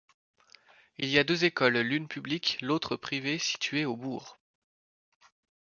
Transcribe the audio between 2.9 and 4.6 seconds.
privée, situées au bourg.